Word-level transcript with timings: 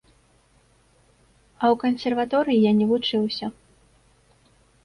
А 0.09 1.63
ў 1.73 1.79
кансерваторыі 1.83 2.65
я 2.69 2.75
не 2.81 2.85
вучыўся. 2.93 3.45